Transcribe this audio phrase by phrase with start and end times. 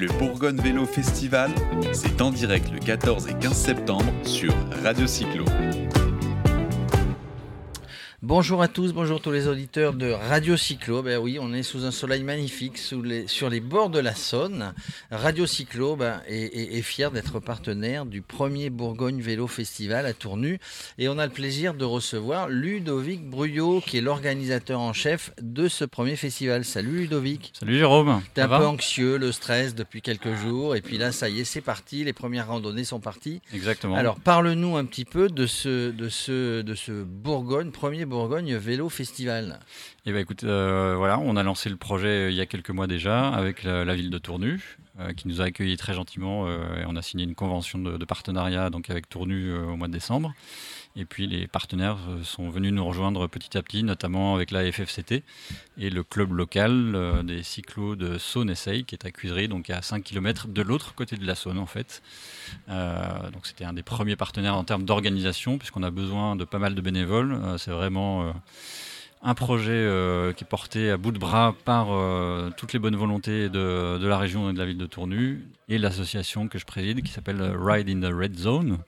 [0.00, 1.50] Le Bourgogne Vélo Festival,
[1.92, 5.44] c'est en direct le 14 et 15 septembre sur Radio Cyclo.
[8.30, 11.02] Bonjour à tous, bonjour tous les auditeurs de Radio Cyclo.
[11.02, 14.14] Ben oui, on est sous un soleil magnifique sous les, sur les bords de la
[14.14, 14.72] Saône.
[15.10, 20.60] Radio Cyclo ben, est, fier d'être partenaire du premier Bourgogne Vélo Festival à Tournu.
[20.96, 25.66] Et on a le plaisir de recevoir Ludovic Bruyot, qui est l'organisateur en chef de
[25.66, 26.64] ce premier festival.
[26.64, 27.52] Salut Ludovic.
[27.58, 28.22] Salut Jérôme.
[28.34, 30.76] T'es un peu anxieux, le stress depuis quelques jours.
[30.76, 32.04] Et puis là, ça y est, c'est parti.
[32.04, 33.42] Les premières randonnées sont parties.
[33.52, 33.96] Exactement.
[33.96, 38.88] Alors, parle-nous un petit peu de ce, de ce, de ce Bourgogne, premier Bourgogne Vélo
[38.88, 39.60] Festival
[40.04, 42.70] Eh bien écoute, euh, voilà, on a lancé le projet euh, il y a quelques
[42.70, 46.84] mois déjà avec la, ville de Tournu, euh, qui nous a accueillis très gentiment et
[46.86, 50.34] on a signé une convention de, partenariat donc avec Tournu au mois de décembre.
[50.96, 55.22] Et puis les partenaires sont venus nous rejoindre petit à petit, notamment avec la FFCT
[55.78, 60.02] et le club local des cyclos de Saône-Essay, qui est à Cuisery, donc à 5
[60.02, 62.02] km de l'autre côté de la Saône en fait.
[62.68, 66.74] donc c'était un des premiers partenaires en termes d'organisation, puisqu'on a besoin de pas mal
[66.74, 67.38] de bénévoles.
[67.58, 68.34] C'est vraiment
[69.22, 72.96] un projet euh, qui est porté à bout de bras par euh, toutes les bonnes
[72.96, 77.02] volontés de, la région et de la ville de Tournu et l'association que je préside
[77.02, 78.78] qui s'appelle Ride in the Red Zone.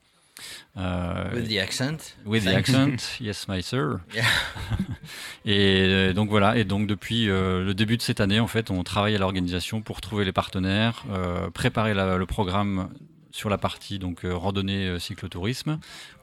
[0.77, 2.16] Euh, with the accent.
[2.25, 4.00] With the accent, yes, my sir.
[5.44, 9.14] et donc voilà, et donc depuis le début de cette année, en fait, on travaille
[9.14, 11.05] à l'organisation pour trouver les partenaires,
[11.52, 12.89] préparer le programme
[13.33, 15.78] sur la partie donc randonnée cyclotourisme.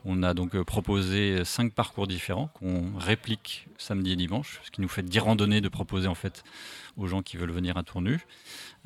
[0.05, 4.87] On a donc proposé cinq parcours différents qu'on réplique samedi et dimanche, ce qui nous
[4.87, 6.43] fait 10 randonnées de proposer en fait
[6.97, 8.19] aux gens qui veulent venir à Tournu.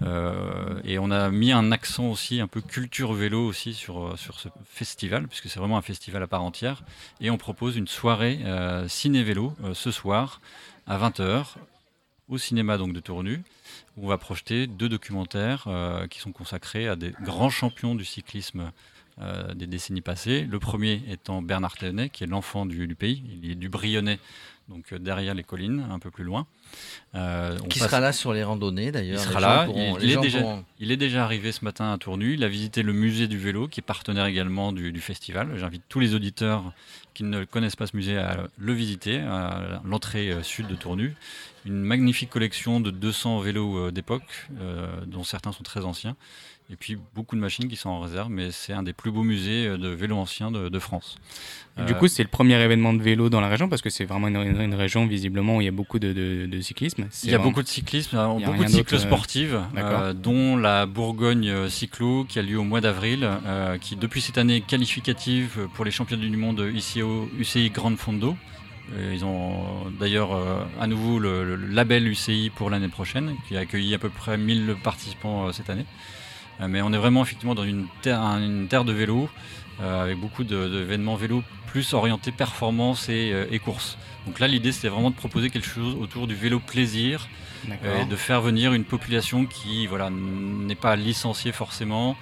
[0.01, 4.49] Euh, et on a mis un accent aussi un peu culture vélo aussi sur, ce
[4.65, 6.83] festival, puisque c'est vraiment un festival à part entière.
[7.21, 10.41] Et on propose une soirée euh, ciné-vélo euh, ce soir
[10.87, 11.45] à 20h
[12.29, 13.43] au cinéma donc de Tournu,
[13.97, 15.67] où on va projeter deux documentaires
[16.09, 18.71] qui sont consacrés à des grands champions du cyclisme
[19.53, 20.47] des décennies passées.
[20.49, 24.19] Le premier étant Bernard Thévenet, qui est l'enfant du, du, pays, il est du Brionnais
[24.69, 26.47] donc euh, derrière les collines, un peu plus loin.
[27.15, 29.67] Euh, qui sera là sur les randonnées d'ailleurs Il sera là,
[30.01, 32.93] il, est déjà, il, est déjà, arrivé ce matin à Tournu, il a visité le
[32.93, 35.49] musée du vélo qui est partenaire également du, festival.
[35.57, 36.73] J'invite tous les auditeurs
[37.13, 41.15] qui ne connaissent pas ce musée à le visiter, à l'entrée euh, sud de Tournu.
[41.65, 44.49] Une magnifique collection de 200 vélos d'époque,
[45.05, 46.17] dont certains sont très anciens
[46.69, 49.23] et puis beaucoup de machines qui sont en réserve, mais c'est un des plus beaux
[49.23, 51.17] musées de vélos anciens de, France.
[51.77, 54.27] Du coup, c'est le premier événement de vélo dans la région parce que c'est vraiment
[54.27, 57.07] une, région visiblement où il y a beaucoup de, cyclisme.
[57.23, 61.69] Il y a beaucoup de cyclisme, beaucoup de cycles sportives, euh, dont la Bourgogne euh,
[61.69, 63.27] Cyclo qui a lieu au mois d'avril,
[63.81, 68.35] qui depuis cette année est qualificative pour les championnats du monde ICO, UCI Grand Fondo.
[69.11, 70.37] Ils ont d'ailleurs
[70.79, 74.37] à nouveau le, le, label UCI pour l'année prochaine, qui a accueilli à peu près
[74.37, 75.85] 1000 participants cette année.
[76.61, 79.29] Euh, mais on est vraiment effectivement dans une terre, une terre de vélo,
[79.81, 83.97] euh, avec beaucoup d'événements vélo plus orientés performance et, euh, et course.
[84.27, 87.27] Donc là, l'idée, c'était vraiment de proposer quelque chose autour du vélo plaisir,
[87.65, 92.15] et de faire venir une population qui voilà, n'est pas licenciée forcément,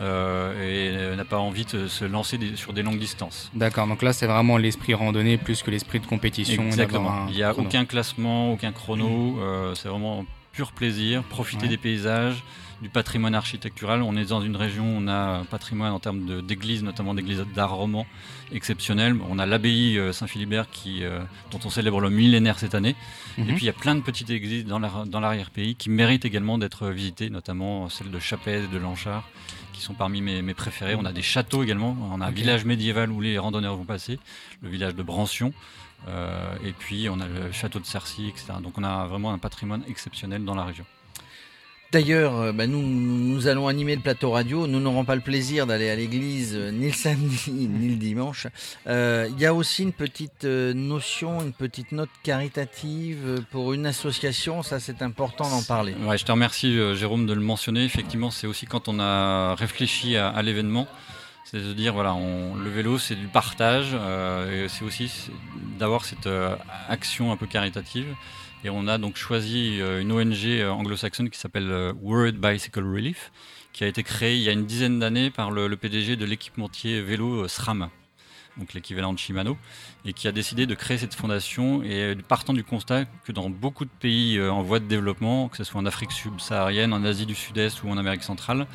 [0.00, 3.50] et n'a pas envie de se lancer sur des longues distances.
[3.54, 6.64] D'accord, donc là c'est vraiment l'esprit randonnée plus que l'esprit de compétition.
[6.64, 9.38] Exactement, il n'y a aucun classement, aucun chrono,
[9.74, 12.42] c'est vraiment pur plaisir, profiter des paysages,
[12.80, 14.02] du patrimoine architectural.
[14.02, 17.44] On est dans une région où on a un patrimoine en termes d'églises, notamment d'églises
[17.54, 18.06] d'art roman
[18.52, 19.16] exceptionnelles.
[19.28, 21.20] On a l'abbaye euh, Saint-Philibert qui, euh,
[21.50, 22.94] dont on célèbre le millénaire cette année.
[23.38, 23.54] Et mhm.
[23.54, 27.30] puis il y a plein de petites églises dans l'arrière-pays qui méritent également d'être visitées,
[27.30, 29.28] notamment celle de Chapelle, de Lanchard,
[29.72, 30.94] qui sont parmi mes, mes, préférés.
[30.94, 31.96] On a des châteaux également.
[32.12, 34.18] On a un village médiéval où les randonneurs vont passer,
[34.62, 35.52] le village de Brancion.
[36.08, 38.54] Euh, et puis on a le château de Cercy, etc.
[38.62, 40.84] Donc on a vraiment un patrimoine exceptionnel dans la région.
[41.94, 44.66] D'ailleurs, euh, bah, nous, nous allons animer le plateau radio.
[44.66, 48.48] Nous n'aurons pas le plaisir d'aller à l'église euh, ni le samedi ni le dimanche.
[48.88, 54.64] Euh, il y a aussi une petite notion, une petite note caritative pour une association.
[54.64, 55.94] Ça, c'est important d'en parler.
[56.04, 57.84] Ouais, je te remercie, Jérôme, de le mentionner.
[57.84, 60.88] Effectivement, c'est aussi quand on a réfléchi à, l'événement.
[61.44, 63.94] C'est de dire, voilà, le vélo, c'est du partage.
[63.94, 65.30] et c'est aussi
[65.78, 66.28] d'avoir cette
[66.88, 68.14] action un peu caritative.
[68.64, 72.82] Et on a donc choisi euh, une ONG euh, anglo-saxonne qui s'appelle euh, World Bicycle
[72.82, 73.30] Relief,
[73.74, 77.02] qui a été créée il y a une dizaine d'années par le, PDG de l'équipementier
[77.02, 77.90] vélo SRAM,
[78.56, 79.58] donc l'équivalent de Shimano,
[80.06, 83.84] et qui a décidé de créer cette fondation et partant du constat que dans beaucoup
[83.84, 87.34] de pays en voie de développement, que ce soit en Afrique subsaharienne, en Asie du
[87.34, 88.66] Sud-Est ou en Amérique centrale,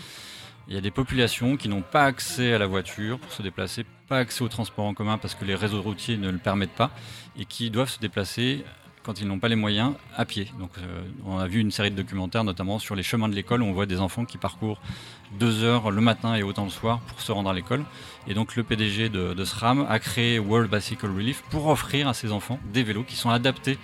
[0.70, 3.86] il y a des populations qui n'ont pas accès à la voiture pour se déplacer,
[4.08, 6.92] pas accès au transport en commun parce que les réseaux routiers ne le permettent pas,
[7.38, 8.64] et qui doivent se déplacer
[9.02, 10.52] quand ils n'ont pas les moyens, à pied.
[10.62, 13.66] Euh, on a vu une série de documentaires, notamment sur les chemins de l'école, où
[13.66, 14.80] on voit des enfants qui parcourent
[15.40, 17.84] deux heures le matin et autant le soir pour se rendre à l'école.
[18.28, 22.32] Et donc, le PDG de, SRAM a créé World Bicycle Relief pour offrir à ces
[22.32, 23.80] enfants des vélos qui sont adaptés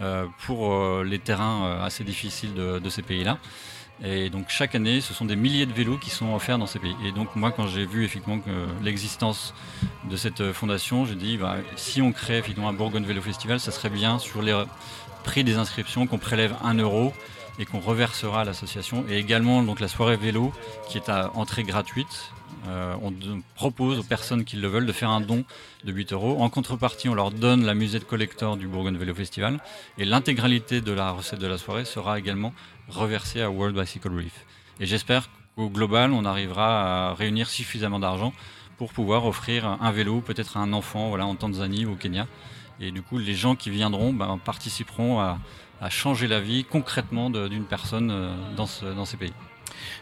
[0.00, 3.38] euh, pour euh, les terrains assez difficiles de ces pays-là.
[4.02, 6.78] Et donc chaque année, ce sont des milliers de vélos qui sont offerts dans ces
[6.78, 6.96] pays.
[7.04, 8.40] Et donc moi, quand j'ai vu effectivement
[8.82, 9.54] l'existence
[10.04, 13.72] de cette fondation, j'ai dit bah, si on crée effectivement un Bourgogne Vélo Festival, ça
[13.72, 14.64] serait bien sur les
[15.22, 17.12] prix des inscriptions qu'on prélève 1 euro
[17.58, 19.04] et qu'on reversera à l'association.
[19.08, 20.52] Et également donc la soirée vélo
[20.88, 22.32] qui est à entrée gratuite.
[22.68, 23.12] Euh, on
[23.54, 25.44] propose aux personnes qui le veulent de faire un don
[25.84, 26.36] de 8 euros.
[26.40, 29.60] En contrepartie, on leur donne la musette collector du Bourgogne Vélo Festival
[29.96, 32.52] et l'intégralité de la recette de la soirée sera également
[32.88, 34.44] reversée à World Bicycle Relief.
[34.78, 38.34] Et j'espère qu'au global, on arrivera à réunir suffisamment d'argent
[38.76, 42.26] pour pouvoir offrir un vélo peut-être à un enfant voilà, en Tanzanie ou au Kenya.
[42.80, 45.38] Et du coup, les gens qui viendront ben, participeront à,
[45.88, 49.32] changer la vie concrètement d'une personne euh, dans, dans ces pays.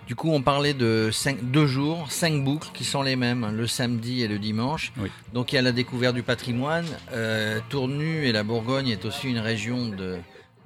[0.07, 1.11] Du coup, on parlait de
[1.43, 4.93] deux jours, cinq boucles qui sont les mêmes, hein, le samedi et le dimanche.
[5.33, 6.87] Donc il y a la découverte du patrimoine.
[7.13, 10.17] Euh, Tournu et la Bourgogne est aussi une région de,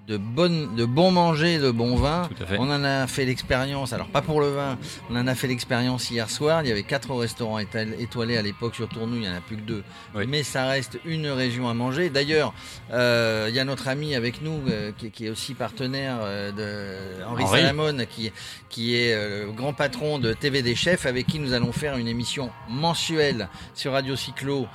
[0.09, 2.29] de, bonne, de bon manger, de bon vin.
[2.59, 4.79] On en a fait l'expérience, alors pas pour le vin,
[5.11, 6.63] on en a fait l'expérience hier soir.
[6.63, 9.57] Il y avait quatre restaurants étoilés à l'époque sur Tournou, il n'y en a plus
[9.57, 9.85] que deux.
[10.27, 12.11] Mais ça reste une région à manger.
[12.11, 12.53] D'ailleurs,
[12.93, 17.25] euh, il y a notre ami avec nous euh, qui, est aussi partenaire euh, de
[17.25, 18.33] Henri, Salamone, qui,
[18.69, 22.09] qui est le grand patron de TV des chefs, avec qui nous allons faire une
[22.09, 24.67] émission mensuelle sur Radio Cyclo,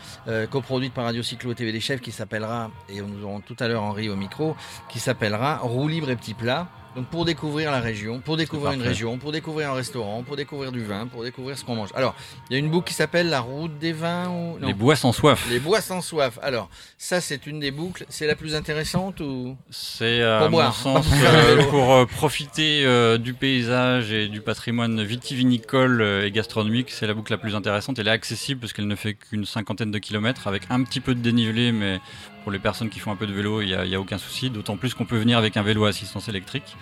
[0.52, 3.84] coproduite par Radio Cyclo TV des chefs, qui s'appellera, et nous aurons tout à l'heure
[3.84, 4.56] Henri au micro,
[4.90, 5.17] qui s'appelle
[5.62, 6.68] roue libre et petit plat.
[6.98, 10.72] Donc pour découvrir la région, pour découvrir une région, pour découvrir un restaurant, pour découvrir
[10.72, 11.90] du vin, pour découvrir ce qu'on mange.
[11.94, 12.16] Alors,
[12.50, 15.12] il y a une boucle qui s'appelle la route des vins ou Les bois sans
[15.12, 15.46] soif.
[15.48, 16.40] Les bois sans soif.
[16.42, 19.56] Alors, ça c'est une des boucles, c'est la plus intéressante ou?
[19.70, 22.84] C'est euh, pour sens euh, pour euh, profiter
[23.20, 28.00] du paysage et du patrimoine vitivinicole et gastronomique, c'est la boucle la plus intéressante.
[28.00, 31.14] Elle est accessible parce qu'elle ne fait qu'une cinquantaine de kilomètres avec un petit peu
[31.14, 32.00] de dénivelé mais
[32.48, 34.78] pour les personnes qui font un peu de vélo, il n'y a, aucun souci, d'autant
[34.78, 36.78] plus qu'on peut venir avec un vélo à assistance électrique.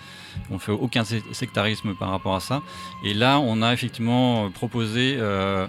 [0.48, 1.02] On fait aucun
[1.32, 2.62] sectarisme par rapport à ça.
[3.02, 5.66] Et là, on a effectivement proposé euh,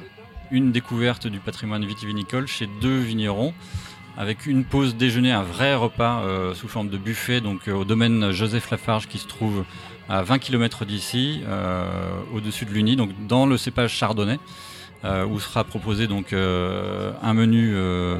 [0.51, 3.55] une découverte du patrimoine vitivinicole chez deux vignerons
[4.17, 7.83] avec une pause déjeuner, un vrai repas euh, sous forme de buffet, donc euh, au
[7.83, 9.65] domaine Joseph Lafarge qui se trouve
[10.09, 11.41] à 20 km d'ici,
[12.35, 14.37] au-dessus de l'Uni, donc dans le cépage chardonnay,
[15.03, 17.75] où sera proposé donc un menu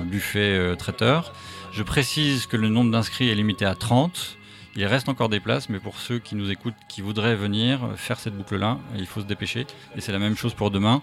[0.06, 1.34] buffet traiteur,
[1.72, 4.38] je précise que le nombre d'inscrits est limité à 30.
[4.76, 8.20] Il reste encore des places, mais pour ceux qui nous écoutent, qui voudraient venir faire
[8.20, 9.66] cette boucle-là, il faut se dépêcher.
[9.96, 11.02] Et c'est la même chose pour demain.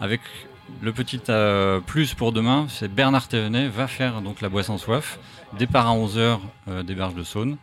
[0.00, 0.20] Avec
[0.82, 5.18] le petit euh, plus pour demain, c'est Bernard Thévenet va faire donc la boisson soif.
[5.58, 6.38] Départ à 11h
[6.68, 7.56] euh, des Berges de Saône.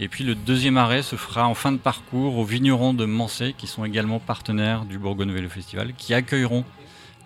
[0.00, 3.54] Et puis le deuxième arrêt se fera en fin de parcours aux vignerons de Mansay,
[3.56, 6.64] qui sont également partenaires du Bourgogne Vélo Festival, qui accueilleront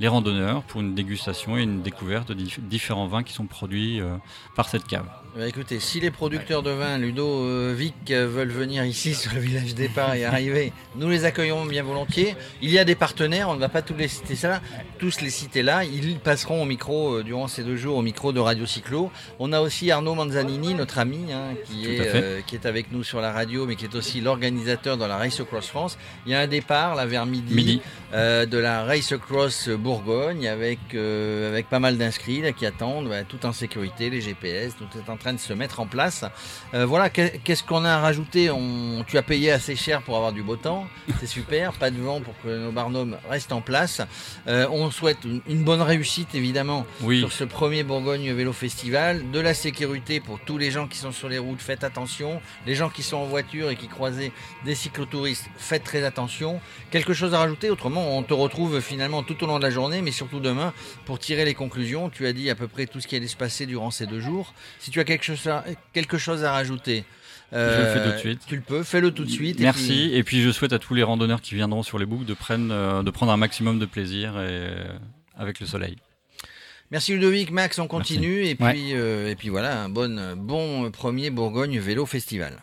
[0.01, 4.17] les randonneurs pour une dégustation et une découverte de différents vins qui sont produits euh,
[4.55, 5.07] par cette cave.
[5.37, 9.75] Bah, écoutez, si les producteurs de vin Ludovic euh, veulent venir ici sur le village
[9.75, 12.35] départ et arriver, nous les accueillons bien volontiers.
[12.61, 14.61] Il y a des partenaires, on ne va pas tous les citer ça,
[14.99, 15.85] tous les citer là.
[15.85, 19.13] Ils passeront au micro euh, durant ces deux jours au micro de Radio Cyclo.
[19.39, 23.05] On a aussi Arnaud Manzanini, notre ami, hein, qui, est, euh, qui est avec nous
[23.05, 25.99] sur la radio, mais qui est aussi l'organisateur de la Race Across France.
[26.27, 27.81] Il y a un départ là vers midi,
[28.13, 29.88] de la Race Across Bourgogne
[30.49, 35.11] avec, avec pas mal d'inscrits qui attendent, bah, tout en sécurité, les GPS, tout est
[35.11, 36.25] en train de se mettre en place.
[36.75, 38.51] Euh, voilà, qu'est-ce qu'on a à rajouter?
[38.51, 40.87] On, Tu as payé assez cher pour avoir du beau temps,
[41.21, 44.03] c'est super, pas de vent pour que nos barnums restent en place.
[44.47, 49.55] Euh, on souhaite une, bonne réussite évidemment sur ce premier Bourgogne Vélo Festival, de la
[49.55, 52.41] sécurité pour tous les gens qui sont sur les routes, faites attention.
[52.67, 54.33] Les gens qui sont en voiture et qui croisaient
[54.65, 56.61] des cyclotouristes, faites très attention.
[56.91, 59.78] Quelque chose à rajouter, autrement on te retrouve finalement tout au long de la journée,
[60.03, 60.73] mais surtout demain
[61.05, 62.11] pour tirer les conclusions.
[62.11, 64.21] Tu as dit à peu près tout ce qui allait se passer durant ces deux
[64.21, 64.55] jours.
[64.79, 67.05] Si tu as quelque chose à, quelque chose à rajouter.
[67.53, 68.41] je le fais tout de suite.
[68.47, 69.61] Tu le peux, fais-le tout de suite.
[69.61, 70.11] Merci.
[70.13, 70.43] Et puis...
[70.43, 73.11] je souhaite à tous les randonneurs qui viendront sur les boucles de, prendre, euh, de
[73.11, 74.85] prendre un maximum de plaisir et, euh,
[75.37, 75.97] avec le soleil.
[76.91, 78.47] Merci Ludovic, Max, on continue.
[78.47, 82.63] Et puis, euh, et puis voilà, un bon, bon premier Bourgogne Vélo Festival.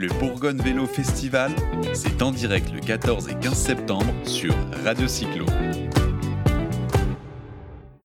[0.00, 1.50] Le Bourgogne Vélo Festival,
[1.92, 5.44] c'est en direct le 14 et 15 septembre sur Radio Cyclo.